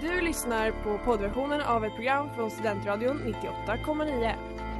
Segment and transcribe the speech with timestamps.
[0.00, 3.34] Du lyssnar på poddversionen av ett program från Studentradion
[3.66, 4.32] 98,9.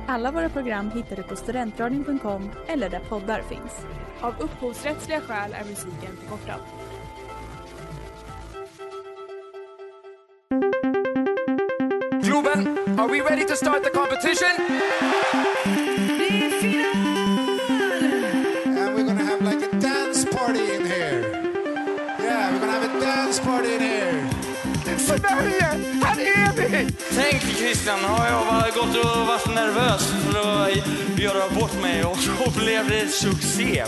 [0.07, 3.87] Alla våra program hittar du på studentradion.com eller där poddar finns.
[4.21, 6.61] Av upphovsrättsliga skäl är musiken förkortad.
[12.23, 15.78] Globen, are we ready to start the competition?
[27.21, 32.61] Tänk Christian, har jag gått och varit nervös för att göra bort mig och så
[32.61, 33.85] blev det succé.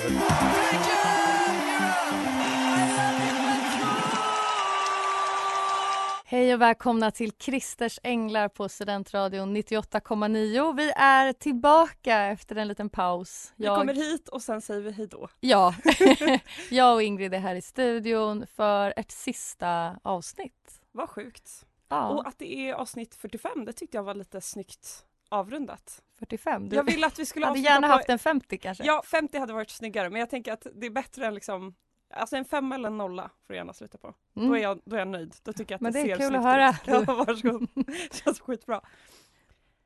[6.25, 10.77] Hej och välkomna till Christers Änglar på Studentradion 98,9.
[10.77, 13.53] Vi är tillbaka efter en liten paus.
[13.57, 15.29] Vi kommer hit och sen säger vi hej då.
[15.41, 15.75] Ja,
[16.71, 20.81] jag och Ingrid är här i studion för ett sista avsnitt.
[20.93, 21.67] Vad sjukt.
[21.91, 26.03] Ja, Och att det är avsnitt 45, det tyckte jag var lite snyggt avrundat.
[26.19, 26.69] 45.
[26.69, 27.93] Du Jag ville att vi skulle hade gärna på...
[27.93, 28.85] haft en 50 kanske.
[28.85, 31.75] Ja, 50 hade varit snyggare men jag tänker att det är bättre än liksom
[32.15, 34.15] Alltså en femma eller en nolla får du gärna sluta på.
[34.37, 34.49] Mm.
[34.49, 35.35] Då, är jag, då är jag nöjd.
[35.43, 36.71] Då tycker jag att Men det, det är ser kul att höra.
[36.71, 36.77] ut.
[36.87, 37.69] Ja, varsågod.
[38.13, 38.81] Känns skitbra.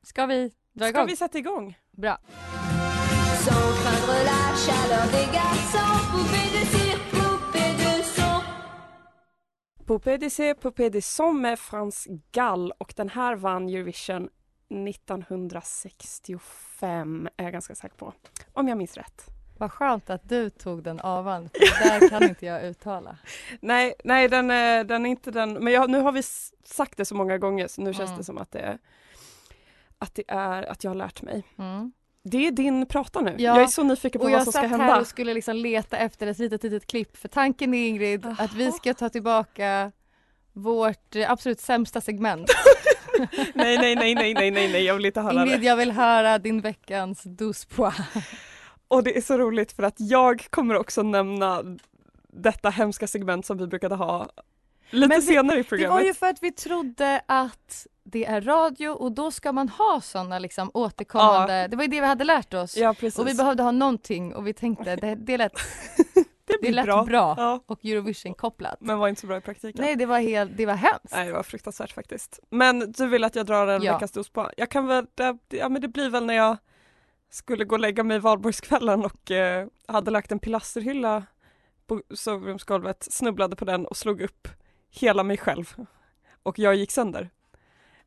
[0.02, 1.06] Ska vi dra Ska igång?
[1.06, 1.78] vi sätta igång?
[1.90, 2.18] Bra.
[9.86, 14.28] Poupée de C, Poupée de Som med Frans Gall och den här vann Eurovision
[14.88, 18.12] 1965 är jag ganska säker på.
[18.52, 19.26] Om jag minns rätt.
[19.58, 21.48] Vad skönt att du tog den avan.
[21.48, 23.18] För där kan inte jag uttala.
[23.60, 26.22] Nej, nej den, är, den är inte den, men jag, nu har vi
[26.64, 28.18] sagt det så många gånger så nu känns Mm.
[28.18, 28.78] det som att det är
[29.98, 31.44] att det är att jag har lärt mig.
[31.58, 31.92] Mm.
[32.24, 33.30] Det är din prata nu.
[33.38, 35.00] Ja, Jag är så nyfiken på Och vad jag som ska satt här hända.
[35.00, 37.16] och skulle liksom leta efter ett litet, litet klipp.
[37.16, 39.92] För tanken är Ingrid att vi ska ta tillbaka
[40.52, 42.50] vårt eh, absolut sämsta segment.
[43.54, 45.66] Nej, nej, nej, nej, nej, nej, nej, jag vill inte höra Ingrid, det.
[45.66, 47.94] jag vill höra din veckans douze pois.
[48.88, 51.62] Och det är så roligt för att jag kommer också nämna
[52.32, 54.28] detta hemska segment som vi brukade ha
[54.94, 55.94] lite Men senare i Det programmet.
[55.94, 60.00] var ju för att vi trodde att det är radio och då ska man ha
[60.00, 62.76] sådana liksom återkommande, det var ju det vi hade lärt oss.
[62.76, 63.18] Ja, precis.
[63.18, 65.52] Och vi behövde ha någonting och vi tänkte det, det lät,
[66.44, 67.04] det det lät bra.
[67.04, 68.76] bra, Ja, och Eurovision kopplat.
[68.80, 69.84] men var inte så bra i praktiken.
[69.84, 71.12] Nej det var helt, det var hemskt.
[71.12, 72.40] Nej, det var fruktansvärt faktiskt.
[72.50, 73.92] Men du vill att jag drar en Ja.
[73.92, 74.50] veckans dos på?
[74.56, 76.56] Jag kan väl, det, ja men det blir väl när jag
[77.30, 81.22] skulle gå och lägga mig i valborgskvällen och eh, hade lagt en pilasterhylla
[81.86, 84.48] på sovrumsgolvet, snubblade på den och slog upp
[84.94, 85.74] hela mig själv.
[86.42, 87.30] Och jag gick sönder.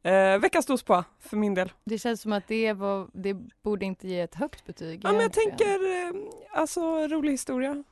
[0.04, 1.72] Eh, veckans dos på för min del.
[1.84, 5.02] Det känns som att det, var, det borde inte ge ett högt betyg.
[5.04, 6.14] Ja men jag tänker, eh,
[6.52, 7.84] alltså rolig historia.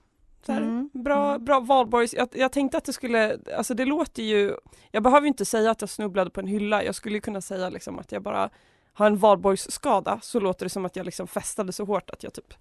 [0.48, 1.46] Mm, Bra, mm.
[1.46, 2.14] bra valborgs.
[2.14, 4.56] Jag, jag tänkte att det skulle, alltså det låter ju,
[4.92, 7.70] jag behöver inte säga att jag snubblade på en hylla, jag skulle ju kunna säga
[7.70, 8.50] liksom att jag bara
[8.94, 12.34] har en valborgsskada, så låter det som att jag liksom festade så hårt att jag
[12.34, 12.54] typ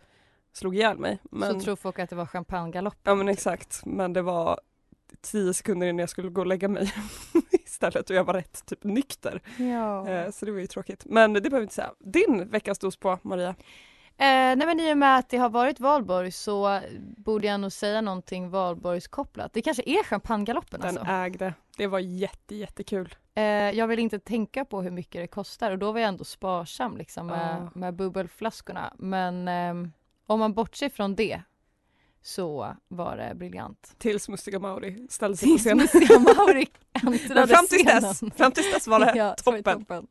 [0.53, 1.19] slog ihjäl mig.
[1.31, 2.99] Men, Så tror folk att det var champagnegalopp.
[3.03, 4.61] ja men exakt, men det var
[5.25, 6.93] tio sekunder innan jag skulle gå och lägga mig
[7.65, 9.43] istället och jag var rätt typ nykter.
[9.57, 10.09] Ja.
[10.09, 11.05] Eh, så det var ju tråkigt.
[11.05, 11.93] Men det behöver vi inte säga.
[11.99, 13.49] Din veckas dos på Maria?
[14.19, 16.81] Eh, nej men i och med att det har varit valborg så
[17.17, 19.53] borde jag nog säga någonting valborgskopplat.
[19.53, 21.13] Det kanske är champagnegaloppen Den alltså.
[21.13, 21.55] ägde.
[21.77, 23.15] Det var jätte jättekul.
[23.35, 26.25] Eh, jag vill inte tänka på hur mycket det kostar och då var jag ändå
[26.25, 27.71] sparsam liksom med, Ja.
[27.81, 28.93] med bubbelflaskorna.
[28.99, 29.93] Men ehm,
[30.27, 31.43] om man bortser från det
[32.27, 33.95] så var det briljant.
[33.99, 35.79] Tills Mustiga Mauri ställde sig på scenen.
[35.79, 36.67] Mustiga Mauri
[37.03, 40.07] Men äntrade fram tills dess, fram tills dess var det Ja, så var toppen.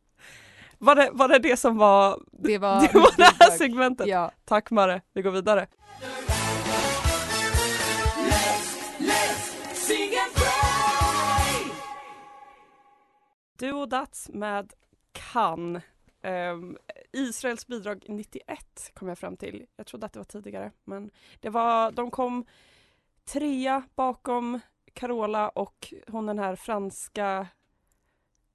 [0.78, 4.08] Var det, var det det som var, Det var, det, var det här segmentet?
[4.08, 4.32] Ja.
[4.46, 5.68] Tack Mare, vi går vidare.
[13.60, 14.74] Du och Dats med
[15.32, 15.82] Kan.
[16.24, 16.78] Ehm,
[17.14, 19.66] Israels bidrag 91 kom jag fram till.
[19.76, 22.46] Jag trodde att det var tidigare men det var, de kom
[23.26, 24.60] trea bakom
[24.94, 27.48] Carola och hon den här franska,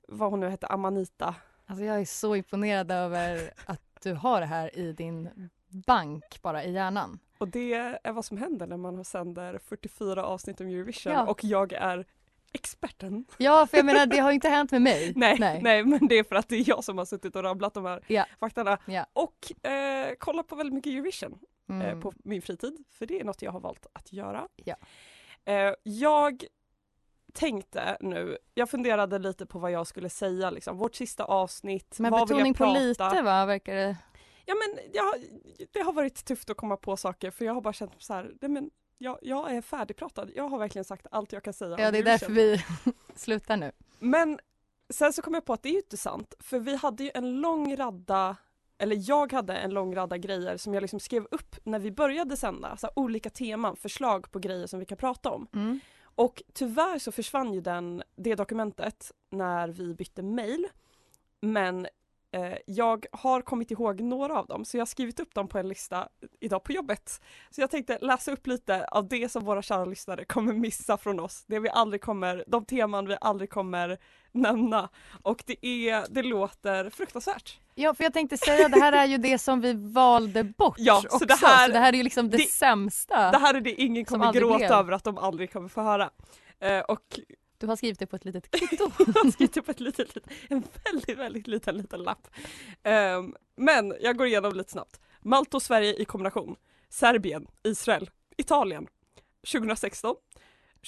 [0.09, 1.35] vad hon nu hette, Amanita.
[1.67, 6.65] Alltså jag är så imponerad över att du har det här i din bank bara
[6.65, 7.19] i hjärnan.
[7.38, 11.27] Och det är vad som händer när man sänder 44 avsnitt om Eurovision Ja.
[11.27, 12.06] och jag är
[12.53, 13.25] experten.
[13.39, 15.12] Ja, för jag menar det har inte hänt med mig.
[15.17, 15.85] Nej, nej.
[15.85, 18.05] men det är för att det är jag som har suttit och rabblat de här
[18.06, 18.25] Ja.
[18.41, 18.79] faktarna.
[18.87, 19.06] Ja.
[19.12, 21.39] Och eh, kollat på väldigt mycket Eurovision
[21.71, 21.87] Mm.
[21.87, 24.49] eh, på min fritid, för det är något jag har valt att göra.
[24.65, 24.75] Ja.
[25.45, 26.45] Eh, jag
[27.33, 32.11] tänkte nu, jag funderade lite på vad jag skulle säga, liksom, vårt sista avsnitt, Men
[32.12, 32.81] vad vill betoning jag på prata?
[33.15, 33.97] lite va, verkar det?
[34.45, 35.15] Ja men jag,
[35.73, 38.33] det har varit tufft att komma på saker för jag har bara känt så här,
[38.41, 40.31] nej men jag, jag är färdigpratad.
[40.35, 42.65] Jag har verkligen sagt allt jag kan säga Ja, det är därför vi
[43.15, 43.73] slutar nu.
[43.99, 44.39] Men
[44.89, 47.11] sen så kom jag på att det är ju inte sant för vi hade ju
[47.15, 48.37] en lång radda
[48.79, 52.37] eller jag hade en lång radda grejer som jag liksom skrev upp när vi började
[52.37, 55.47] sända, så här olika teman, förslag på grejer som vi kan prata om.
[55.55, 55.81] Mm.
[56.03, 60.67] Och tyvärr så försvann ju den, det dokumentet när vi bytte mail.
[61.41, 61.87] Men
[62.67, 65.69] jag har kommit ihåg några av dem så jag har skrivit upp dem på en
[65.69, 66.09] lista
[66.41, 67.21] idag på jobbet.
[67.51, 71.21] Så jag tänkte läsa upp lite av det som våra kära lyssnare kommer missa från
[71.21, 71.45] oss.
[71.47, 73.99] Det vi aldrig kommer, de teman vi aldrig kommer
[74.33, 74.89] nämna.
[75.23, 77.59] Och det är, det låter fruktansvärt.
[77.75, 81.01] Ja, för jag tänkte säga det här är ju det som vi valde bort Ja,
[81.01, 81.25] så också.
[81.27, 83.31] det här- så det här är ju liksom det, det- sämsta.
[83.31, 84.73] Det här är det ingen kommer gråta blev.
[84.73, 86.11] över att de aldrig kommer få höra.
[86.61, 87.21] Eh, och
[87.59, 88.91] Du har skrivit det på ett litet kvitto.
[88.99, 90.17] Jag har skrivit upp ett litet,
[90.49, 92.29] en väldigt, väldigt liten, liten lapp.
[92.83, 95.01] Ehm, men jag går igenom lite snabbt.
[95.21, 96.57] Malta och Sverige i kombination.
[96.89, 98.87] Serbien, Israel, Italien.
[99.53, 100.15] 2016,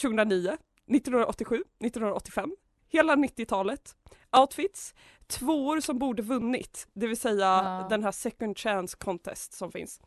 [0.02, 0.56] 2009,
[0.86, 2.56] 1987, 1985,
[2.88, 3.96] hela 90-talet.
[4.36, 4.94] Outfits,
[5.26, 7.86] tvåor som borde vunnit, det vill säga Ja.
[7.90, 10.00] den här second chance contest som finns.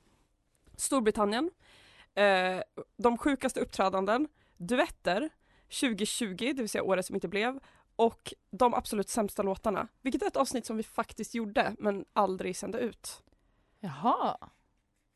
[0.77, 1.51] Storbritannien,
[2.15, 2.61] eh,
[2.97, 4.27] de sjukaste uppträdanden,
[4.57, 5.29] duetter,
[5.79, 7.59] 2020, det vill säga året som inte blev,
[7.95, 9.87] och de absolut sämsta låtarna.
[10.01, 13.23] Vilket är ett avsnitt som vi faktiskt gjorde men aldrig sände ut.
[13.79, 14.37] Jaha.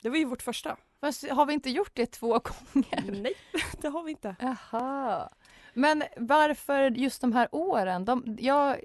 [0.02, 0.78] Det var ju vårt första.
[1.00, 2.28] Fast har vi inte gjort det två
[2.74, 3.22] gånger?
[3.22, 3.34] Nej,
[3.82, 4.36] det har vi inte.
[4.40, 5.30] Jaha.
[5.74, 8.06] Men varför just de här åren?
[8.06, 8.80] De, jag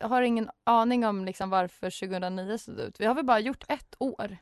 [0.00, 3.00] har ingen aning om liksom varför 2009 såg ut.
[3.00, 4.36] Vi har väl bara gjort ett år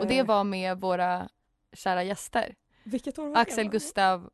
[0.00, 1.28] och det Eh, var med våra
[1.72, 2.54] kära gäster.
[2.84, 3.70] Vilket år var Axel det?
[3.70, 4.30] Gustav.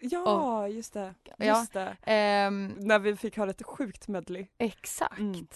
[0.00, 1.14] Ja, just det.
[1.36, 1.44] Ja.
[1.46, 1.96] Just det.
[2.02, 4.46] Ehm, När vi fick höra ett sjukt medley.
[4.58, 5.18] exakt.
[5.18, 5.46] Mm.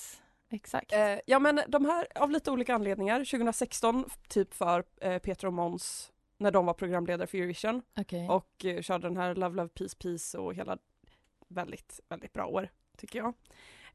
[0.50, 0.92] Exakt.
[0.92, 3.18] Eh, ja men de här av lite olika anledningar.
[3.24, 8.28] 2016 typ för eh, Peter och Måns när de var programledare för Eurovision Okej.
[8.28, 10.78] och eh, körde den här Love Love Peace Peace och hela
[11.48, 12.68] väldigt, väldigt bra år
[12.98, 13.34] tycker jag.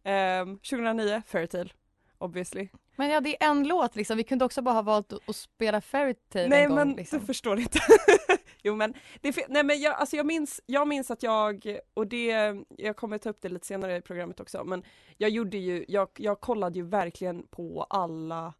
[0.03, 1.69] Ehm, 2009 Fairytale
[2.17, 2.67] obviously.
[2.95, 4.17] Men ja, det är en låt liksom.
[4.17, 6.75] Vi kunde också bara ha valt att- spela Fairytale Nej en gång.
[6.77, 7.19] men liksom.
[7.19, 7.79] du förstår inte.
[8.63, 12.55] jo men, det nej, men jag, alltså jag, minns, jag minns att jag, och det,
[12.77, 14.83] jag kommer ta upp det lite senare i programmet också, men
[15.17, 18.53] jag gjorde ju, jag, jag kollade ju verkligen på alla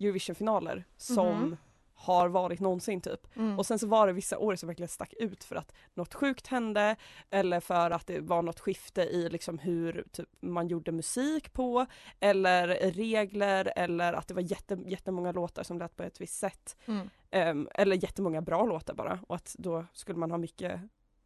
[0.00, 1.56] Eurovision-finaler som Mhm.
[1.94, 3.36] har varit någonsin typ.
[3.36, 3.58] Mm.
[3.58, 6.46] Och sen så var det vissa år som verkligen stack ut för att något sjukt
[6.46, 6.96] hände
[7.30, 11.86] eller för att det var något skifte i liksom hur typ, man gjorde musik på
[12.20, 16.76] eller regler eller att det var jätte, jättemånga låtar som lät på ett visst sätt.
[16.86, 17.10] Mm.
[17.36, 20.80] Ehm, eller jättemånga bra låtar bara och att då skulle man ha mycket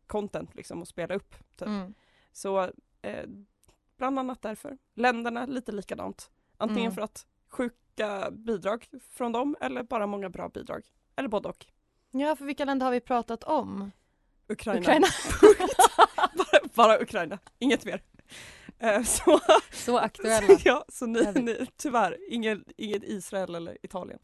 [0.06, 1.34] content liksom att spela upp.
[1.56, 1.68] Typ.
[1.68, 1.94] Mm.
[2.32, 2.70] Så
[3.02, 3.26] eh,
[3.96, 4.78] bland annat därför.
[4.94, 6.30] Länderna lite likadant.
[6.56, 6.94] Antingen Mm.
[6.94, 10.82] för att sjuka bidrag från dem eller bara många bra bidrag.
[11.16, 11.66] Eller både och.
[12.10, 13.90] Ja, för vilka länder har vi pratat om?
[14.48, 14.80] Ukraina.
[14.80, 15.06] Ukraina.
[16.36, 18.02] bara, bara Ukraina, inget mer.
[18.78, 19.40] Eh, så,
[19.72, 20.58] Så aktuella.
[20.64, 24.18] ja, så ni, ni, tyvärr, ingen, inget Israel eller Italien.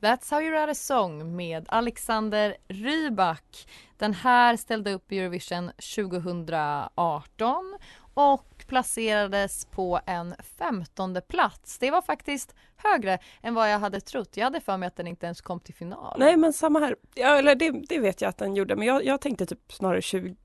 [0.00, 3.68] That's how you write a song med Alexander Rybak.
[3.98, 7.78] Den här ställde upp i Eurovision 2018
[8.14, 11.78] och placerades på en femtonde plats.
[11.78, 14.36] Det var faktiskt högre än vad jag hade trott.
[14.36, 16.16] Jag hade för mig att den inte ens kom till final.
[16.18, 19.04] Nej men samma här, ja, eller det, det vet jag att den gjorde men jag,
[19.04, 20.36] jag tänkte typ snarare 20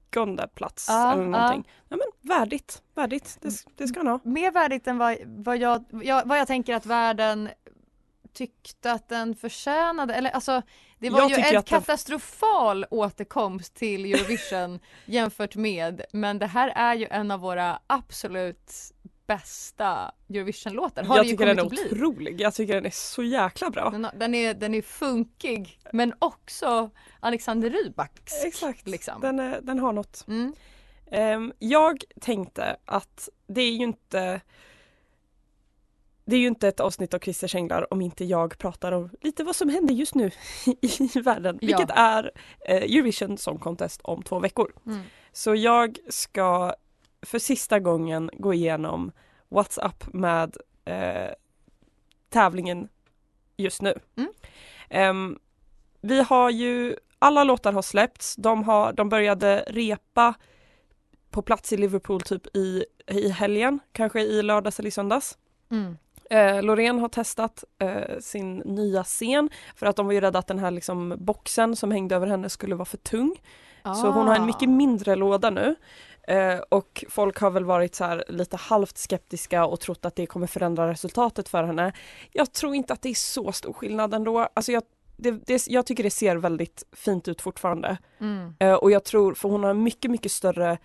[0.55, 1.69] plats Ja, eller någonting.
[1.89, 1.97] Ja.
[1.97, 4.19] men värdigt, värdigt, det, det ska han ha.
[4.23, 7.49] Mer värdigt än vad, vad, jag, jag, vad jag tänker att världen
[8.33, 10.13] tyckte att den förtjänade.
[10.13, 10.61] Eller alltså,
[10.99, 16.01] det var Jag ju en den- katastrofal återkomst till Eurovision jämfört med.
[16.13, 18.71] Men det här är ju en av våra absolut
[19.27, 21.03] bästa Eurovision-låtar.
[21.03, 23.89] Har jag det ju tycker den är otrolig, jag tycker den är så jäkla bra.
[23.89, 28.43] Den, har- den, är, den är funkig men också Alexander Rybaks.
[28.45, 29.21] Exakt, liksom.
[29.21, 30.25] den, är, den har något.
[30.27, 30.53] Mm.
[31.11, 34.41] Ehm, jag tänkte att det är ju inte
[36.25, 39.43] det är ju inte ett avsnitt av Christer Änglar om inte jag pratar om lite
[39.43, 40.31] vad som händer just nu
[41.15, 41.67] i världen, Ja.
[41.67, 42.31] vilket är
[42.67, 44.73] eh, Eurovision Song Contest om två veckor.
[44.85, 44.99] Mm.
[45.31, 46.73] Så jag ska
[47.21, 49.11] för sista gången gå igenom
[49.49, 51.31] What's up med eh,
[52.29, 52.89] tävlingen
[53.57, 53.99] just nu.
[54.17, 54.31] Mm.
[54.89, 55.39] Ehm,
[56.01, 60.33] vi har ju, alla låtar har släppts, de, har, de började repa
[61.29, 65.37] på plats i Liverpool typ i, i helgen, kanske i lördags eller i söndags.
[65.71, 65.97] Mm.
[66.29, 70.47] Eh, Loreen har testat eh, sin nya scen för att de var ju rädda att
[70.47, 73.35] den här liksom boxen som hängde över henne skulle vara för tung.
[73.83, 75.75] Så hon har en mycket mindre låda nu.
[76.27, 80.25] Eh, och folk har väl varit så här lite halvt skeptiska och trott att det
[80.25, 81.93] kommer förändra resultatet för henne.
[82.31, 84.49] Jag tror inte att det är så stor skillnad ändå.
[84.53, 84.83] Alltså jag,
[85.17, 87.97] det, det, jag tycker det ser väldigt fint ut fortfarande.
[88.19, 88.55] Mm.
[88.59, 90.77] Eh, och jag tror, för hon har en mycket, mycket större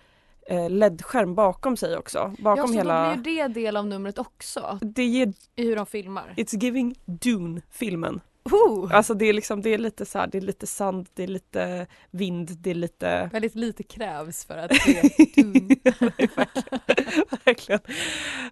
[0.47, 2.33] eh, LED-skärm bakom sig också.
[2.39, 3.15] Bakom Ja, så hela...
[3.15, 6.33] då blir det del av numret också, Det ger i hur de filmar.
[6.37, 8.21] It's giving Dune-filmen.
[8.51, 11.23] Oh, Alltså det är liksom, det är lite så här, det är lite sand, det
[11.23, 13.29] är lite vind, det är lite...
[13.33, 15.01] väldigt lite krävs för att se
[15.35, 15.75] Dune.
[17.45, 17.79] Verkligen.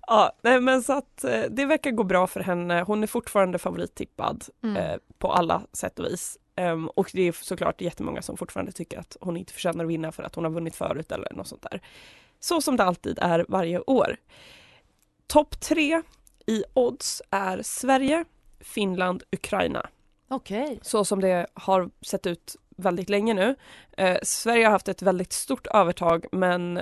[0.07, 2.81] Ja, nej men så att eh, det verkar gå bra för henne.
[2.81, 4.77] Hon är fortfarande favorittippad Mm.
[4.77, 6.37] eh, på alla sätt och vis.
[6.55, 10.11] Ehm, och det är såklart jättemånga som fortfarande tycker att hon inte förtjänar att vinna
[10.11, 11.81] för att hon har vunnit förut eller något sånt där.
[12.39, 14.17] Så som det alltid är varje år.
[15.27, 16.01] Topp tre
[16.45, 18.25] i odds är Sverige,
[18.63, 19.89] Finland, Ukraina.
[20.27, 20.79] Okej.
[20.81, 23.55] Så som det har sett ut väldigt länge nu.
[23.97, 26.77] Eh, Sverige har haft ett väldigt stort övertag men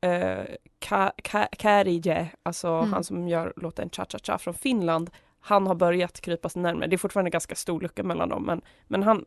[0.00, 0.44] eh,
[0.80, 2.92] Ka- Ka- Karije, alltså Mm.
[2.92, 5.10] han som gör låten Cha Cha Cha från Finland,
[5.40, 6.86] han har börjat krypa sig närmare.
[6.86, 9.24] Det är fortfarande ganska stor lucka mellan dem men, men han,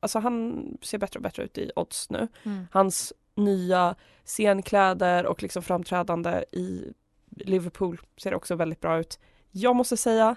[0.00, 2.28] alltså han ser bättre och bättre ut i odds nu.
[2.42, 2.66] Mm.
[2.72, 6.92] Hans nya scenkläder och liksom framträdande i
[7.30, 9.18] Liverpool ser också väldigt bra ut.
[9.50, 10.36] Jag måste säga,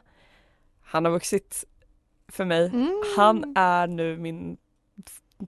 [0.85, 1.63] han har vuxit
[2.27, 2.65] för mig.
[2.65, 3.01] Mm.
[3.17, 4.57] Han är nu min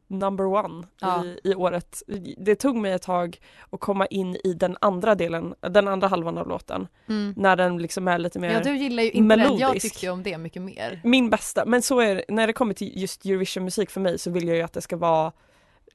[0.07, 1.25] number one Ja.
[1.25, 2.03] i, i året.
[2.37, 3.37] Det tog mig ett tag
[3.69, 6.87] att komma in i den andra delen, den andra halvan av låten.
[7.09, 7.33] Mm.
[7.37, 9.43] När den liksom är lite mer Ja, du gillar ju inte den.
[9.57, 10.03] Jag melodisk.
[10.03, 11.01] ju om det mycket mer.
[11.03, 11.65] min bästa.
[11.65, 14.57] Men så är det, när det kommer till just Eurovision-musik för mig så vill jag
[14.57, 15.31] ju att det ska vara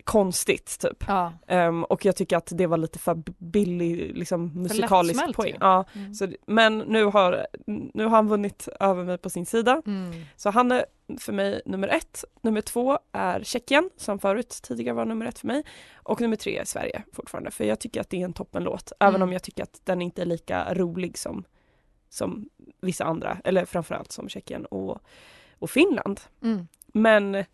[0.05, 1.05] konstigt typ.
[1.09, 1.33] Ja.
[1.47, 5.57] Ehm, och jag tycker att det var lite för billig liksom, musikalisk lättsmält poäng.
[5.61, 6.15] Ja, Mm.
[6.15, 7.47] så, men nu har,
[7.95, 9.83] nu har han vunnit över mig på sin sida.
[9.87, 10.13] Mm.
[10.37, 10.85] Så han är
[11.21, 12.25] för mig nummer ett.
[12.43, 15.63] Nummer två är Tjeckien som förut tidigare var nummer ett för mig.
[15.95, 18.93] Och nummer tre är Sverige fortfarande för jag tycker att det är en toppenlåt.
[19.01, 19.29] Även Mm.
[19.29, 21.45] om jag tycker att den inte är lika rolig som,
[22.09, 22.49] som
[22.81, 23.39] vissa andra.
[23.45, 24.99] Eller framförallt som Tjeckien och,
[25.59, 26.21] och Finland.
[26.43, 26.69] Mm.
[26.87, 27.45] Men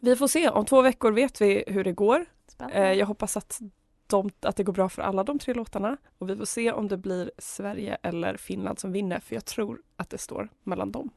[0.00, 2.26] vi får se, om två veckor vet vi hur det går.
[2.46, 2.78] Spännande.
[2.78, 3.60] Eh, jag hoppas att,
[4.06, 5.96] de, att det går bra för alla de tre låtarna.
[6.18, 9.82] Och vi får se om det blir Sverige eller Finland som vinner för jag tror
[9.96, 11.10] att det står mellan dem.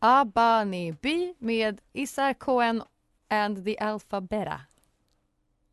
[0.00, 2.82] Abani By med Isar Cohen
[3.28, 4.60] and the Alphabeta.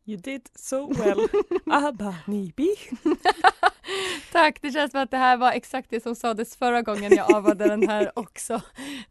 [0.04, 1.28] You did so well,
[1.66, 2.76] Abba Nibi.
[4.32, 7.34] Tack, det känns som att det här var exakt det som sades förra gången jag
[7.34, 8.60] avade den här också.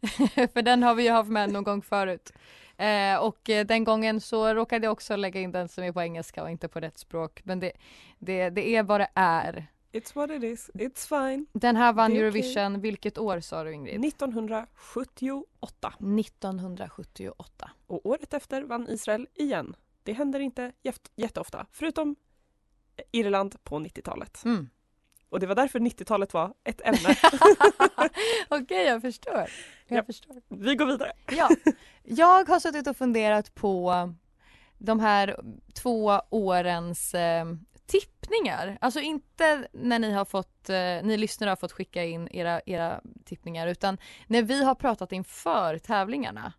[0.52, 2.32] För den har vi ju haft med någon gång förut.
[2.76, 6.02] Eh, och eh, den gången så råkade jag också lägga in den som är på
[6.02, 7.40] engelska och inte på rätt språk.
[7.44, 7.72] Men det,
[8.18, 9.66] det, det är vad det är.
[9.92, 11.46] It's what it is, it's fine.
[11.52, 12.12] Den här vann.
[12.12, 14.04] Eurovision, vilket år sa du Ingrid?
[14.04, 17.70] 1978 1978.
[17.86, 19.76] och året efter vann Israel igen.
[20.02, 20.72] Det händer inte
[21.16, 22.16] jätteofta, förutom
[23.12, 24.44] Irland på 90-talet.
[24.44, 24.68] Mm.
[25.28, 27.16] Och det var därför 90-talet var ett ämne.
[28.48, 29.46] Okej, jag förstår.
[29.86, 30.04] Jag Ja.
[30.04, 30.36] förstår.
[30.48, 31.12] Vi går vidare.
[31.36, 31.48] Ja,
[32.04, 33.92] jag har suttit och funderat på
[34.78, 35.40] de här
[35.74, 37.44] två årens eh,
[37.86, 38.78] tippningar.
[38.80, 43.00] Alltså inte när ni har fått, eh, ni lyssnare har fått skicka in era, era
[43.24, 46.52] tippningar utan när vi har pratat inför tävlingarna.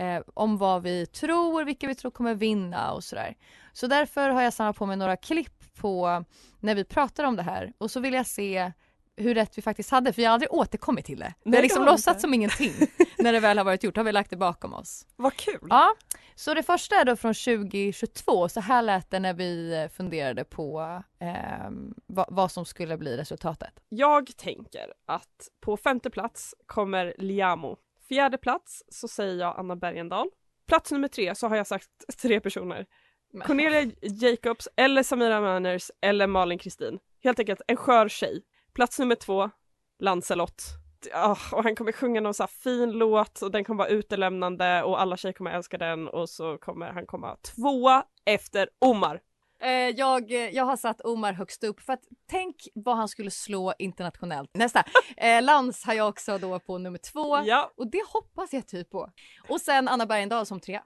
[0.00, 3.36] Eh, om vad vi tror, vilka vi tror kommer vinna och sådär.
[3.72, 6.24] Så därför har jag samlat på mig några klipp på
[6.60, 8.72] när vi pratar om det här och så vill jag se
[9.16, 11.34] hur rätt vi faktiskt hade för jag har aldrig återkommit till det.
[11.44, 12.72] Vi har liksom vi låtsats som ingenting
[13.18, 15.06] när det väl har varit gjort, har vi lagt det bakom oss.
[15.16, 15.66] Vad kul!
[15.70, 15.94] Ja,
[16.34, 20.44] så det första är då från 2022, så här lät det när vi eh, funderade
[20.44, 23.80] på ehm, vad, vad som skulle bli resultatet.
[23.88, 27.76] Jag tänker att på femte plats kommer Liamo.
[28.10, 30.28] Fjärde plats så säger jag Anna Bergendahl.
[30.68, 31.88] Plats nummer tre så har jag sagt
[32.22, 32.86] tre personer.
[33.32, 36.98] Men- Cornelia Jacobs eller Samira Manners eller Malin Kristin.
[37.22, 38.42] Helt enkelt en skör tjej.
[38.74, 39.50] Plats nummer två,
[39.98, 40.62] Lancelot.
[41.10, 45.00] Ja, och han kommer sjunga någon så fin låt och den kommer vara utelämnande och
[45.00, 49.20] alla tjejer kommer älska den och så kommer han komma tvåa efter Omar.
[49.60, 53.72] Eh, jag, jag har satt Omar högst upp för att tänk vad han skulle slå
[53.78, 54.50] internationellt.
[54.54, 54.84] Nästa,
[55.16, 58.90] eh, Lans har jag också då på nummer två Ja, och det hoppas jag typ
[58.90, 59.10] på.
[59.48, 60.80] Och sen Anna Bergendahl som tre.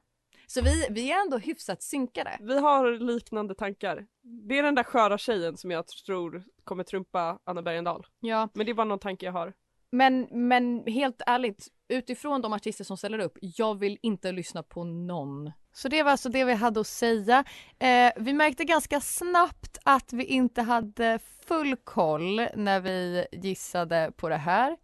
[0.47, 2.39] Så vi, vi är ändå hyfsat synkade.
[2.41, 4.07] vi har liknande tankar.
[4.49, 8.07] Det är den där sköra tjejen som jag tror kommer trumpa Anna Bergendahl.
[8.21, 8.49] Ja.
[8.55, 9.53] Men det är bara någon tanke jag har.
[9.91, 14.85] Men, men helt ärligt, utifrån de artister som ställer upp, jag vill inte lyssna på
[14.85, 15.53] någon.
[15.77, 17.45] Så det var alltså det vi hade att säga.
[17.79, 24.29] Eh, vi märkte ganska snabbt att vi inte hade full koll när vi gissade på
[24.29, 24.77] det här.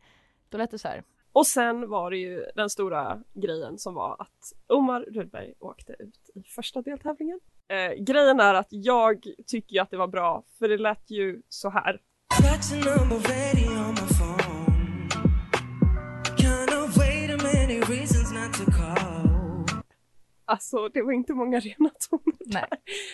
[0.48, 1.02] Då lät det så här.
[1.32, 6.30] Och sen var det ju den stora grejen som var att Omar Rudberg åkte ut
[6.34, 7.40] i första deltävlingen.
[7.68, 11.70] Eh, grejen är att jag tycker att det var bra för det lät ju så
[11.70, 12.00] här.
[20.50, 22.34] Alltså det var inte många rena toner.
[22.46, 22.68] Nej,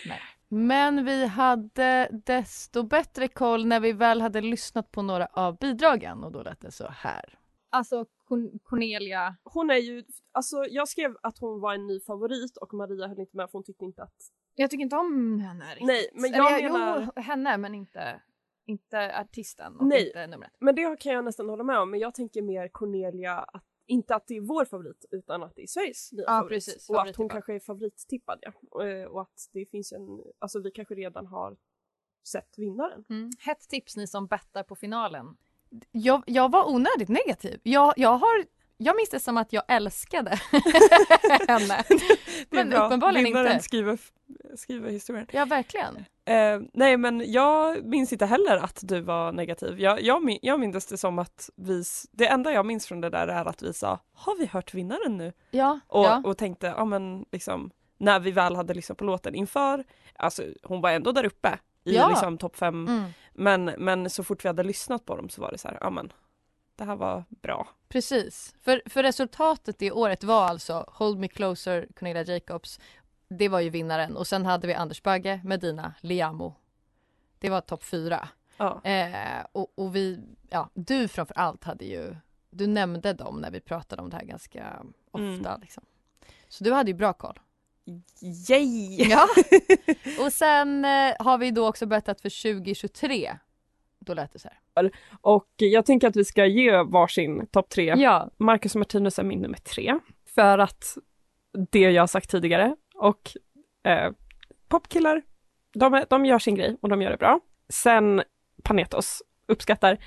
[0.07, 0.19] nej.
[0.49, 6.23] Men vi hade desto bättre koll när vi väl hade lyssnat på några av bidragen
[6.23, 7.39] och då lät det så här.
[7.69, 9.35] Alltså Corn- Cornelia.
[9.43, 13.19] Hon är ju, alltså jag skrev att hon var en ny favorit och Maria höll
[13.19, 14.15] inte med för hon tyckte inte att
[14.55, 15.87] Jag tycker inte om henne riktigt.
[15.87, 18.21] Nej, men Eller jag menar- Jo, henne men inte,
[18.65, 20.07] inte artisten och Nej.
[20.07, 20.51] inte numret.
[20.59, 24.15] Men det kan jag nästan hålla med om, men jag tänker mer Cornelia, att, inte
[24.15, 26.49] att det är vår favorit utan att det är Sveriges nya Ja, favorit.
[26.65, 28.51] precis, och att hon kanske är favorittippad ja.
[28.71, 31.57] Och, eh, och att det finns en, alltså vi kanske redan har
[32.27, 33.05] sett vinnaren.
[33.09, 33.31] Mm.
[33.39, 35.37] Hett tips ni som bettar på finalen.
[35.91, 37.59] Jag, jag var onödigt negativ.
[37.63, 38.45] Jag, jag har
[38.77, 40.29] jag minns det som att jag älskade
[41.47, 41.83] henne.
[42.49, 42.85] Men bra.
[42.85, 43.63] uppenbarligen Vinnaren inte.
[43.63, 43.99] skriver,
[44.55, 45.27] skriver historien.
[45.31, 46.05] Ja, verkligen.
[46.27, 49.79] Eh, nej men jag minns inte heller att du var negativ.
[49.79, 53.27] Jag, jag, jag minns det som att vi, det enda jag minns från det där
[53.27, 55.33] är att vi sa, har vi hört vinnaren nu?
[55.51, 56.21] Ja, Och, ja.
[56.25, 59.83] och tänkte, ja men liksom när vi väl hade lyssnat på låten inför,
[60.15, 62.09] alltså hon var ändå där uppe i Ja.
[62.09, 63.03] liksom topp fem, Mm.
[63.33, 65.89] men, men så fort vi hade lyssnat på dem så var det så här, ja
[65.89, 66.13] men
[66.75, 67.67] det här var bra.
[67.89, 68.55] Precis.
[68.63, 72.79] För, för resultatet det året var alltså Hold Me Closer, Cornelia Jacobs.
[73.29, 74.17] Det var ju vinnaren.
[74.17, 76.55] Och sen hade vi Anders Bagge, Medina, Liamo.
[77.39, 78.29] Det var topp fyra.
[78.57, 78.81] Ja.
[78.83, 80.19] Eh, och, och vi,
[80.49, 82.15] ja, du framför allt hade ju,
[82.49, 85.49] du nämnde dem när vi pratade om det här ganska ofta.
[85.49, 85.61] Mm.
[85.61, 85.83] Liksom.
[86.47, 87.39] Så du hade ju bra koll.
[88.49, 89.09] Yay!
[89.09, 89.27] Ja.
[90.25, 93.37] och sen eh, har vi då också berättat för 2023.
[93.99, 94.91] Då lät det så här.
[95.21, 97.93] Och jag tänker att vi ska ge varsin topp tre.
[97.97, 98.29] Ja.
[98.37, 99.99] Marcus Martinus är min nummer tre.
[100.35, 100.97] För att
[101.69, 103.31] det jag har sagt tidigare och
[103.83, 104.11] eh,
[104.67, 105.21] popkillar,
[105.73, 107.39] de, de gör sin grej och de gör det bra.
[107.69, 108.23] Sen
[108.63, 109.97] Panetos, uppskattar,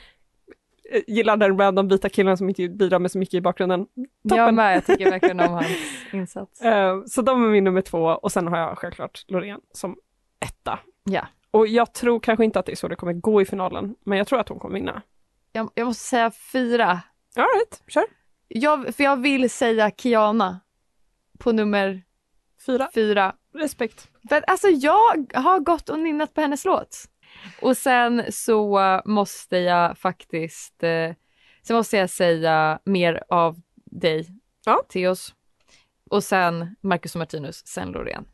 [0.91, 3.87] eh, gillar den de vita killarna som inte bidrar med så mycket i bakgrunden.
[4.23, 4.55] Jag Toppen.
[4.55, 5.69] med, jag tycker verkligen om hans
[6.13, 6.61] insats.
[6.61, 9.97] Eh, så de är min nummer två och sen har jag självklart Loreen som
[10.41, 10.79] etta.
[11.05, 11.27] Ja.
[11.51, 14.19] Och jag tror kanske inte att det är så det kommer gå i finalen, men
[14.19, 15.03] jag tror att hon kommer vinna.
[15.53, 17.01] Jag, jag måste säga fyra.
[17.37, 18.05] All right, kör.
[18.49, 20.61] Jag, för jag vill säga Kiana
[21.39, 22.03] på nummer
[22.67, 22.89] Fyra.
[22.95, 23.35] fyra.
[23.55, 24.09] Respekt.
[24.29, 27.05] För alltså jag har gått och nynnat på hennes låt.
[27.63, 31.15] Och sen så måste jag faktiskt, eh,
[31.63, 34.27] sen måste jag säga mer av dig,
[34.65, 34.83] Ja.
[34.89, 35.35] Theos.
[36.11, 38.29] Och sen Marcus och Martinus, sen Loreen.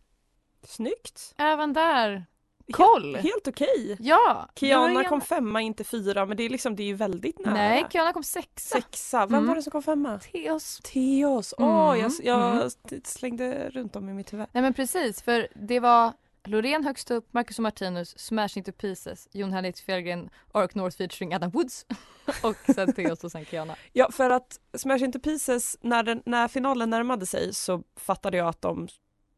[0.62, 1.34] Snyggt.
[1.38, 2.26] Även där,
[2.72, 3.14] koll!
[3.14, 3.96] Helt, helt okej.
[4.00, 4.48] Ja!
[4.54, 7.54] Kiana kom femma, inte fyra, men det är liksom, det är ju väldigt nära.
[7.54, 8.76] Nej, Kiana kom sexa.
[8.76, 9.26] Sexa.
[9.26, 9.48] Vem Mm.
[9.48, 10.18] var det som kom femma?
[10.18, 10.80] Theos.
[10.84, 11.54] Theos.
[11.58, 12.70] Åh, Mm, jag, jag mm.
[13.04, 14.46] slängde runt om i mitt huvud.
[14.52, 16.12] Nej men precis, för det var
[16.44, 21.34] Loreen högst upp, Marcus och Martinus, Smash Into Pieces, Jon Henrik Fjällgren, Ark North featuring
[21.34, 21.86] Adam Woods
[22.42, 23.76] och sen Theos och sen Kiana.
[23.92, 28.48] Ja, för att Smash Into Pieces, när, den, när finalen närmade sig så fattade jag
[28.48, 28.88] att de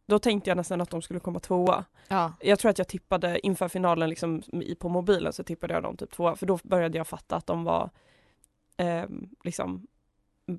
[0.09, 1.85] då tänkte jag nästan att de skulle komma tvåa.
[2.09, 2.33] Ja.
[2.41, 5.97] Jag tror att jag tippade inför finalen liksom i, på mobilen så tippade jag dem
[5.97, 7.91] typ tvåa för då började jag fatta att de var
[8.77, 9.87] ehm, liksom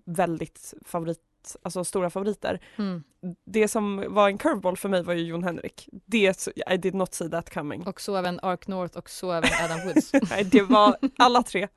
[0.05, 1.21] väldigt favorit,
[1.63, 2.59] alltså stora favoriter.
[2.77, 3.03] Mm.
[3.45, 5.89] Det som var en curveball för mig var ju Jon Henrik.
[5.91, 7.83] Det, I did not see that coming.
[7.87, 10.11] Och så även Ark North och så även Adam Woods.
[10.29, 11.67] Nej, det var alla tre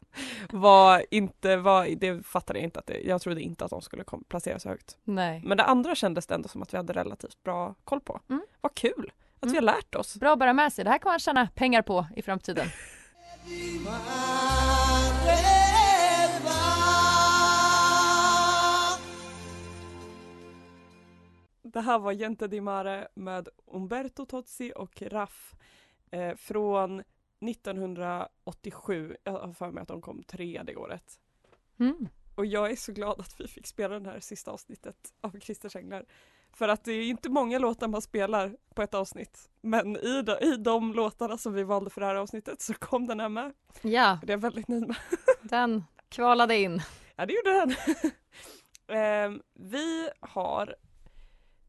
[0.51, 4.05] var inte, var, det fattade jag inte att det, jag trodde inte att de skulle
[4.05, 4.97] kom, placera så högt.
[5.05, 5.43] Nej.
[5.45, 8.21] Men det andra kändes det ändå som att vi hade relativt bra koll på.
[8.31, 8.43] Mm.
[8.61, 9.53] Vad kul att Mm.
[9.53, 10.17] vi har lärt oss.
[10.17, 12.67] Bra att bära med sig, det här kan man tjäna pengar på i framtiden.
[21.73, 25.55] Det här var Gente di Mare med Umberto Tozzi och Raff
[26.11, 27.03] eh, från
[27.41, 29.17] 1987.
[29.25, 31.21] Jag har för mig att de kom trea det året.
[31.81, 32.09] Mm.
[32.35, 35.77] Och jag är så glad att vi fick spela det här sista avsnittet av Christers
[35.77, 36.05] Änglar.
[36.53, 39.51] För att det är inte många låtar man spelar på ett avsnitt.
[39.61, 43.07] Men i de, i de låtarna som vi valde för det här avsnittet så kom
[43.07, 43.53] den här med.
[43.83, 44.97] Ja, Det är jag väldigt nöjd med.
[45.43, 46.83] den kvalade in.
[47.17, 47.75] Ja, det gjorde den.
[48.97, 50.77] Ehm, vi har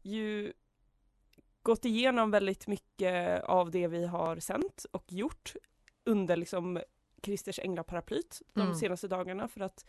[0.04, 0.52] ju
[1.62, 5.52] gått igenom väldigt mycket av det vi har sänt och gjort
[6.04, 6.80] under liksom
[7.22, 8.74] Christers änglaparaplyt de Mm.
[8.74, 9.84] senaste dagarna för att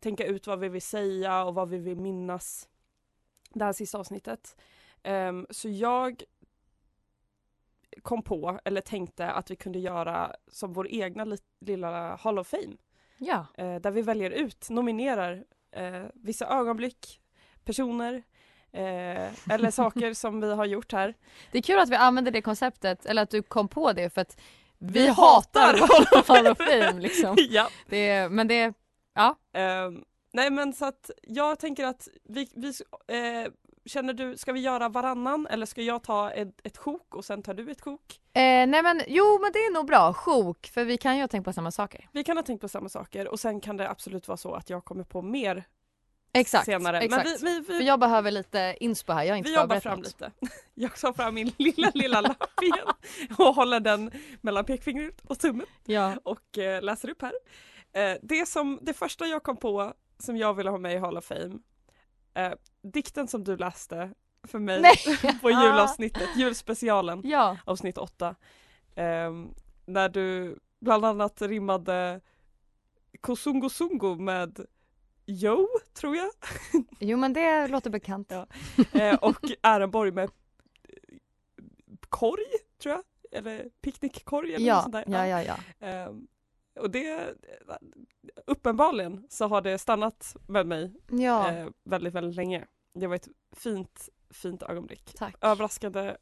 [0.00, 2.68] tänka ut vad vi vill säga och vad vi vill minnas
[3.50, 4.56] det här sista avsnittet.
[5.02, 6.22] Ehm, så jag
[8.02, 12.46] kom på, eller tänkte att vi kunde göra som vår egna li- lilla Hall of
[12.48, 12.76] Fame
[13.18, 13.46] Ja.
[13.56, 17.20] eh, där vi väljer ut, nominerar eh, vissa ögonblick,
[17.64, 18.22] personer
[18.74, 21.14] eh, eller saker som vi har gjort här.
[21.52, 24.20] Det är kul att vi använder det konceptet, eller att du kom på det för
[24.20, 24.36] att
[24.78, 25.74] vi, Vi hatar.
[26.28, 27.36] Hall of Fame liksom.
[27.50, 27.68] ja.
[27.86, 28.74] Det, men det,
[29.14, 29.36] ja.
[29.52, 32.68] Ehm, nej men så att jag tänker att vi, vi
[33.08, 33.52] eh,
[33.84, 37.42] känner du, ska vi göra varannan eller ska jag ta ett, ett sjok och sen
[37.42, 38.20] tar du ett sjok?
[38.32, 41.28] Eh, nej men jo men det är nog bra, sjok, för vi kan ju ha
[41.28, 42.08] tänkt på samma saker.
[42.12, 44.70] Vi kan ha tänkt på samma saker och sen kan det absolut vara så att
[44.70, 45.64] jag kommer på mer
[46.34, 47.00] Exakt, senare.
[47.00, 47.24] exakt.
[47.24, 49.80] Men vi, vi, vi, För jag behöver lite inspo här, jag har inte vi jobbar
[49.80, 50.06] fram något.
[50.06, 50.30] lite.
[50.74, 52.86] Jag tar fram min lilla, lilla lapp igen
[53.38, 56.12] och håller den mellan pekfingret och tummen Ja.
[56.22, 57.32] och eh, läser upp här.
[57.92, 61.16] Eh, det, som, det första jag kom på som jag ville ha med i Hall
[61.18, 61.58] of Fame,
[62.34, 64.10] eh, dikten som du läste
[64.48, 64.82] för mig
[65.42, 67.56] på julavsnittet, julspecialen Ja.
[67.64, 68.34] avsnitt 8.
[69.86, 72.20] när du bland annat rimmade
[73.20, 74.66] Kosungo Sungo med
[75.26, 76.30] Jo, tror jag.
[77.00, 78.30] Jo men det låter bekant.
[78.30, 78.46] Ja.
[78.92, 80.30] Eh, och Ärenborg med eh,
[82.08, 82.42] korg,
[82.82, 83.02] tror jag.
[83.38, 85.04] Eller picknickkorg eller något Ja, sånt där.
[85.08, 85.42] ja, ja,
[85.80, 85.86] ja.
[85.86, 86.26] Ehm,
[86.80, 87.34] och det,
[88.46, 92.64] uppenbarligen så har det stannat med mig Ja, eh, väldigt, väldigt länge.
[92.94, 95.14] Det var ett fint, fint ögonblick.
[95.16, 95.34] tack.
[95.40, 96.16] Överraskande,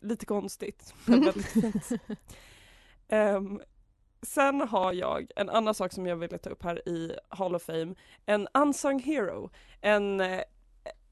[0.00, 1.88] lite konstigt, men väldigt fint.
[3.08, 3.60] Ehm,
[4.22, 7.62] sen har jag en annan sak som jag ville ta upp här i Hall of
[7.62, 7.94] Fame.
[8.26, 9.50] En unsung hero.
[9.80, 10.20] En,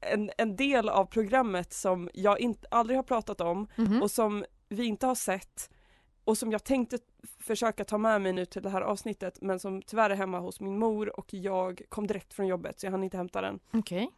[0.01, 4.01] en, en del av programmet som jag inte, aldrig har pratat om Mhm.
[4.01, 5.69] och som vi inte har sett
[6.23, 6.97] och som jag tänkte
[7.39, 10.59] försöka ta med mig nu till det här avsnittet men som tyvärr är hemma hos
[10.59, 13.59] min mor och jag kom direkt från jobbet så jag hann inte hämta den.
[13.73, 14.11] Okej.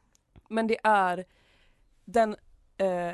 [0.49, 1.25] Men det är
[2.05, 2.35] den
[2.77, 3.13] eh,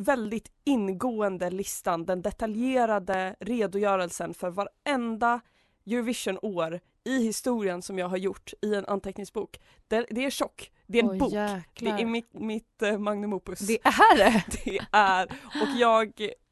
[0.00, 5.40] väldigt ingående listan, den detaljerade redogörelsen för varenda
[5.86, 9.60] Eurovision-år i historien som jag har gjort i en anteckningsbok.
[9.88, 11.32] Det, det är tjock, det är en Oj, bok.
[11.32, 11.96] jäklar.
[11.96, 13.58] Det är mitt, mitt eh, magnum opus.
[13.58, 14.44] Det är det!
[14.64, 15.26] Det är,
[15.62, 16.06] och jag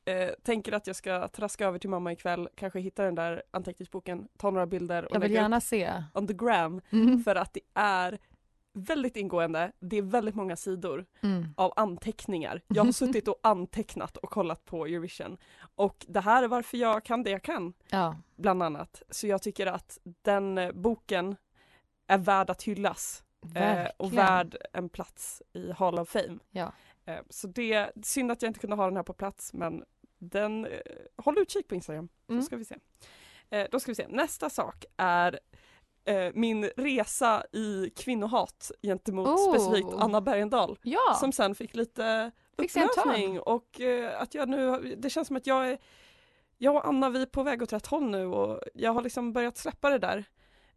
[0.05, 4.29] eh, tänker att jag ska traska över till mamma ikväll, kanske hitta den där anteckningsboken,
[4.39, 5.93] ta några bilder och Jag vill gärna se.
[6.15, 7.23] on the gram Mm.
[7.25, 8.19] för att det är
[8.83, 11.47] väldigt ingående, det är väldigt många sidor Mm.
[11.57, 12.63] av anteckningar.
[12.69, 17.05] Jag har suttit och antecknat och kollat på Eurovision och det här är varför jag
[17.05, 18.17] kan det jag kan, Ja.
[18.37, 19.03] bland annat.
[19.11, 21.37] Så jag tycker att den eh, boken
[22.07, 26.39] är värd att hyllas eh, och värd en plats i Hall of Fame.
[26.51, 26.73] Ja.
[27.05, 29.85] Eh, Så det, synd att jag inte kunde ha den här på plats men
[30.19, 30.71] den, eh,
[31.17, 32.43] håll utkik på Instagram Mm.
[32.43, 32.77] så ska vi se.
[33.51, 35.41] Eh, då ska vi se, nästa sak är
[36.09, 39.55] eh, min resa i kvinnohat gentemot Oh.
[39.55, 41.15] specifikt Anna Bergendahl Ja.
[41.21, 45.71] som sen fick lite upplösning och eh, att jag nu, det känns som att jag
[45.71, 45.79] är,
[46.59, 49.33] jag och Anna vi är på väg åt rätt håll nu och jag har liksom
[49.33, 50.25] börjat släppa det där.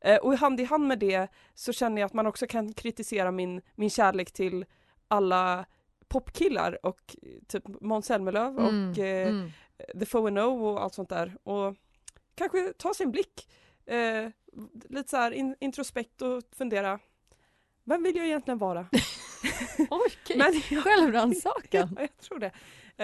[0.02, 3.32] Eh, och hand i hand med det så känner jag att man också kan kritisera
[3.32, 4.65] min, min kärlek till
[5.08, 5.65] alla
[6.08, 9.52] popkillar och eh, typ Måns Zelmerlöw Mm, och eh, mm.
[10.00, 11.76] The Foe and och allt sånt där och
[12.36, 13.48] kanske ta sin blick
[13.86, 14.30] eh,
[14.90, 17.00] lite så här in, introspekt och fundera
[17.84, 18.86] vem vill jag egentligen vara?
[19.90, 21.90] Okej, självrannsakan.
[21.96, 22.52] Ja, jag tror det.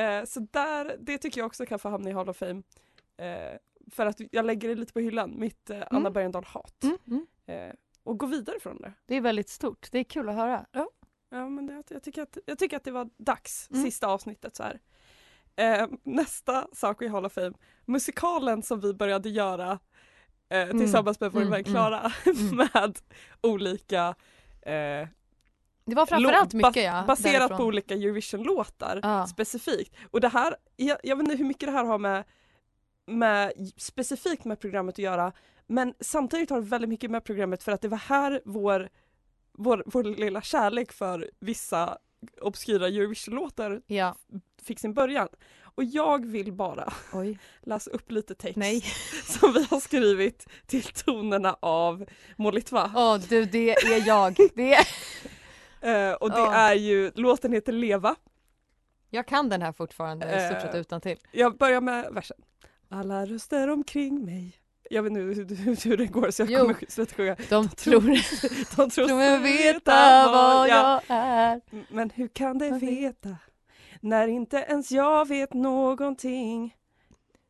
[0.01, 2.63] Eh, så där, det tycker jag också kan få hamna i Hall of Fame.
[3.17, 3.57] Eh,
[3.91, 6.13] för att jag lägger det lite på hyllan, mitt eh, Anna Mm.
[6.13, 6.83] Bergendahl-hat.
[6.83, 7.25] Mm, mm.
[7.45, 8.93] Eh, och gå vidare från det.
[9.05, 10.65] Det är väldigt stort, det är kul att höra.
[11.29, 13.83] Ja, men det, jag, tycker att, jag tycker att det var dags, Mm.
[13.83, 14.79] sista avsnittet så här.
[15.55, 17.53] Eh, nästa sak i Hall of Fame,
[17.85, 19.79] musikalen som vi började göra
[20.49, 20.77] eh, Mm.
[20.79, 22.11] tillsammans med vår Mm, vän mm, Klara
[22.51, 22.97] med
[23.41, 24.07] olika
[24.61, 25.07] eh,
[25.85, 27.03] Det var framförallt bas- mycket ja.
[27.07, 27.57] Baserat därifrån.
[27.57, 29.27] på olika Eurovision-låtar Ja.
[29.27, 29.95] specifikt.
[30.11, 32.23] Och det här, jag, jag vet inte hur mycket det här har med,
[33.05, 35.31] med specifikt med programmet att göra
[35.67, 38.89] men samtidigt har det väldigt mycket med programmet för att det var här vår,
[39.53, 41.97] vår, vår lilla kärlek för vissa
[42.41, 44.15] obskyra Eurovision-låtar Ja,
[44.61, 45.27] fick sin början.
[45.77, 47.39] Och jag vill bara oj.
[47.61, 48.83] läsa upp lite text Nej.
[49.25, 52.91] som vi har skrivit till tonerna av Molitva.
[52.95, 54.37] Åh du, det är jag.
[54.55, 54.87] Det är...
[55.81, 56.53] Eh, och det Ja.
[56.55, 58.15] är ju, låten heter Leva
[59.09, 61.17] Jag kan den här fortfarande i stort sett Eh, utan till.
[61.31, 62.37] Jag börjar med versen.
[62.89, 64.55] Alla röster omkring mig.
[64.89, 66.59] Jag vet nu hur, hur, det går så jag Jo.
[66.59, 67.35] kommer sluta sjunga.
[67.49, 68.01] De tror-
[68.75, 71.01] De tror tror mig veta vad ja.
[71.07, 71.61] jag är.
[71.93, 73.35] Men hur kan de veta
[74.01, 76.75] när inte ens jag vet någonting?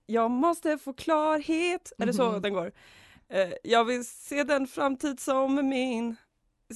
[0.06, 1.92] Jag måste få klarhet.
[1.98, 2.42] Är det så Mhm.
[2.42, 2.72] den går?
[3.30, 6.16] Eh, jag vill se den framtid som min.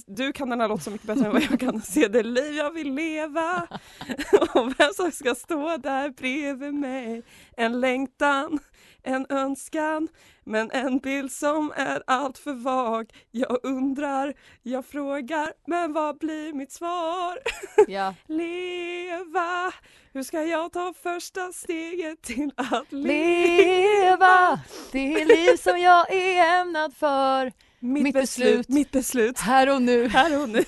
[0.06, 1.80] du kan den här låten så mycket bättre än vad jag kan.
[1.82, 3.68] Se det liv jag vill leva
[4.54, 7.22] och vem som ska stå där bredvid mig.
[7.56, 8.58] En längtan,
[9.02, 10.08] en önskan,
[10.44, 13.10] men en bild som är allt för vag.
[13.30, 17.38] Jag undrar, jag frågar, men vad blir mitt svar?
[17.88, 18.14] Ja.
[18.26, 19.72] Leva,
[20.12, 24.60] hur ska jag ta första steget till att leva?
[24.92, 27.52] Det liv som jag är ämnad för
[27.84, 28.68] Mitt, Mitt beslut, beslut.
[28.68, 29.38] mitt beslut.
[29.38, 30.08] här och nu.
[30.08, 30.64] Här och nu.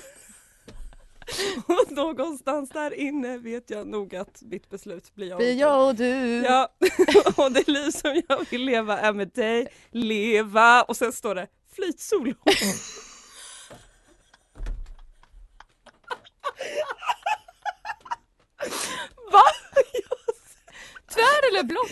[1.67, 5.37] Och någonstans där inne vet jag nog att mitt beslut blir jag.
[5.37, 6.43] Blir jag och du.
[6.43, 6.73] Ja,
[7.35, 11.47] och det liv som jag vill leva är med dig, leva och sen står det
[11.75, 12.33] flytsolo.
[19.31, 19.43] Va?
[21.13, 21.91] Tvär eller block?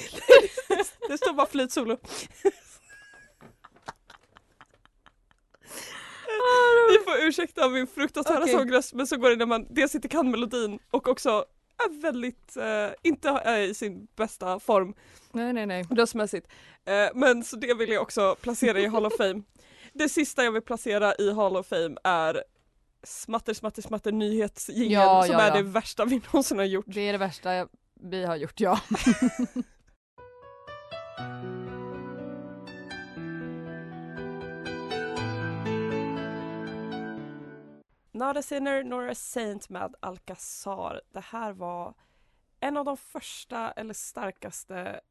[1.07, 1.97] Det står bara flytsolo.
[6.91, 8.53] Ni får ursäkta min fruktansvärda Okej.
[8.53, 11.45] sångröst men så går det när man dels inte kan melodin och också
[11.85, 14.93] är väldigt, eh, inte är i sin bästa form
[15.31, 15.85] Nej nej nej.
[15.89, 16.47] röstmässigt.
[16.85, 19.41] Eh, men så det vill jag också placera i Hall of Fame.
[19.93, 22.43] Det sista jag vill placera i Hall of Fame är
[23.03, 25.55] smatter smatter smatter nyhetsjingeln Ja, som ja, är ja.
[25.55, 26.85] det värsta vi någonsin har gjort.
[26.87, 27.67] Det är det värsta
[28.01, 28.79] vi har gjort ja.
[38.23, 41.01] Not a sinner nor a saint med Alcazar.
[41.11, 41.93] Det här var
[42.59, 45.01] en av de första eller starkaste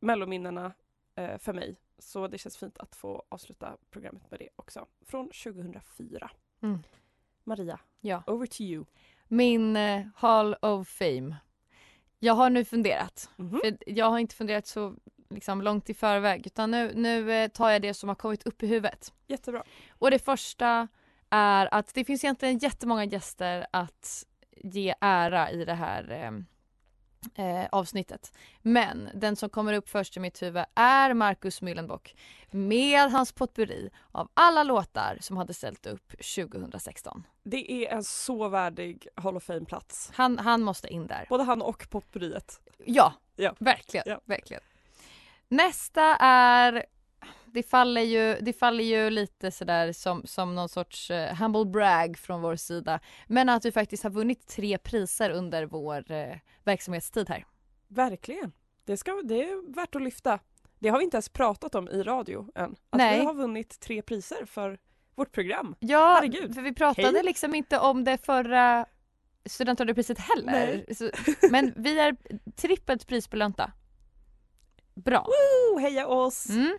[0.00, 0.72] mellominnena
[1.14, 1.76] eh, för mig.
[1.98, 4.86] Så det känns fint att få avsluta programmet med det också.
[5.06, 6.30] Från 2004.
[6.62, 6.78] Mm.
[7.44, 8.22] Maria, Ja.
[8.26, 8.84] over to you.
[9.28, 11.36] Min eh, Hall of Fame.
[12.18, 13.30] Jag har nu funderat.
[13.36, 13.60] Mhm.
[13.60, 14.94] För jag har inte funderat så
[15.30, 18.62] liksom, långt i förväg utan nu, nu eh, tar jag det som har kommit upp
[18.62, 19.12] i huvudet.
[19.26, 19.64] Jättebra.
[19.90, 20.88] Och det första
[21.30, 24.24] är att det finns egentligen jättemånga gäster att
[24.56, 28.32] ge ära i det här eh, eh, avsnittet.
[28.62, 32.14] Men den som kommer upp först i mitt huvud är Marcus Myllenbock
[32.50, 37.26] med hans potpurri av alla låtar som hade ställt upp 2016.
[37.42, 40.10] Det är en så värdig Hall of Fame-plats.
[40.14, 41.26] Han, han måste in där.
[41.28, 42.60] Både han och potpurriet.
[42.84, 43.54] Ja, Ja.
[43.58, 44.04] verkligen.
[44.08, 44.20] Ja.
[44.24, 44.62] verkligen.
[45.48, 46.84] Nästa är
[47.56, 52.18] det faller ju, det faller ju lite sådär som, som någon sorts eh, humble brag
[52.18, 53.00] från vår sida.
[53.26, 57.46] Men att vi faktiskt har vunnit tre priser under vår eh, verksamhetstid här.
[57.88, 58.52] Verkligen.
[58.84, 60.38] Det, ska, det är värt att lyfta.
[60.78, 62.76] Det har vi inte ens pratat om i radio än.
[62.90, 63.18] Att Nej.
[63.20, 64.78] vi har vunnit tre priser för
[65.14, 65.74] vårt program.
[65.78, 66.54] Ja, Herregud.
[66.54, 67.24] för vi pratade Hej.
[67.24, 68.86] liksom inte om det förra
[69.44, 70.94] studentradiopriset heller.
[70.94, 71.10] Så,
[71.50, 72.16] men vi är
[72.56, 73.72] trippelt prisbelönta.
[74.94, 75.26] Bra.
[75.26, 76.50] Woo, heja oss!
[76.50, 76.78] Mm.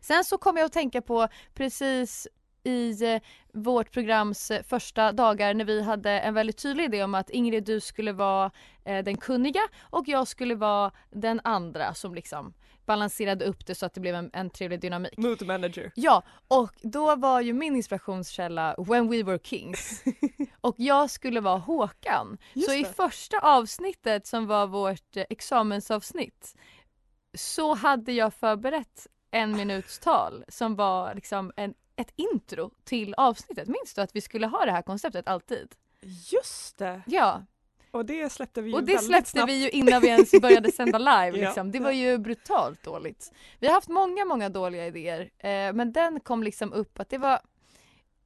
[0.00, 2.28] Sen så kom jag att tänka på precis
[2.64, 3.20] i eh,
[3.52, 7.64] vårt programs eh, första dagar när vi hade en väldigt tydlig idé om att Ingrid
[7.64, 8.50] du skulle vara
[8.84, 12.54] eh, den kunniga och jag skulle vara den andra som liksom
[12.86, 15.16] balanserade upp det så att det blev en, en trevlig dynamik.
[15.16, 15.92] Mood manager.
[15.94, 20.02] Ja, och då var ju min inspirationskälla When We Were Kings
[20.60, 22.38] och jag skulle vara Håkan.
[22.52, 22.88] Just så i det.
[22.88, 26.56] första avsnittet som var vårt examensavsnitt
[27.34, 33.68] så hade jag förberett en minuts tal som var liksom en, ett intro till avsnittet.
[33.68, 35.74] Minns du att vi skulle ha det här konceptet alltid?
[36.32, 37.02] Just det!
[37.06, 37.44] Ja,
[37.90, 39.50] Och det släppte vi ju och det släppte snabbt.
[39.50, 41.38] vi ju innan vi ens började sända live.
[41.38, 41.46] Ja.
[41.46, 41.70] Liksom.
[41.70, 43.32] Det var ju brutalt dåligt.
[43.58, 47.18] Vi har haft många, många dåliga idéer eh, men den kom liksom upp att det
[47.18, 47.40] var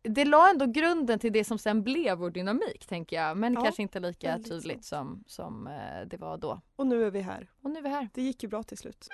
[0.09, 3.63] det la ändå grunden till det som sen blev vår dynamik tänker jag men Ja,
[3.63, 6.61] kanske inte lika tydligt som, som eh, det var då.
[6.77, 7.51] Och nu är vi här.
[7.63, 8.09] Och nu är vi här.
[8.15, 9.09] Det gick ju bra till slut.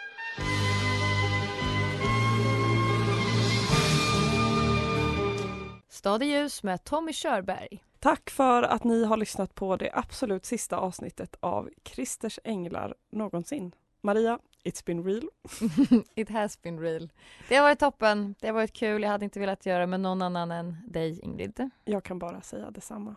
[6.00, 7.84] Stad i ljus med Tommy Körberg.
[7.98, 13.74] Tack för att ni har lyssnat på det absolut sista avsnittet av Christers Änglar någonsin.
[14.00, 15.28] Maria, it's been real.
[16.14, 17.08] It has been real.
[17.48, 19.02] Det har varit toppen, det har varit kul.
[19.02, 21.70] Jag hade inte velat göra med någon annan än dig Ingrid.
[21.84, 23.16] Jag kan bara säga detsamma.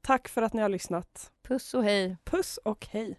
[0.00, 1.30] Tack för att ni har lyssnat.
[1.42, 2.16] Puss och hej.
[2.24, 3.18] Puss och hej!